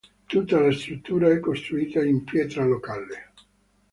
Tutta 0.25 0.59
la 0.59 0.71
struttura 0.71 1.29
è 1.29 1.39
costruita 1.39 2.03
in 2.03 2.23
pietra 2.23 2.65
locale. 2.65 3.33